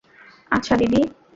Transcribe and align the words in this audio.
আচ্ছা, 0.51 0.73
দিদি। 0.75 1.01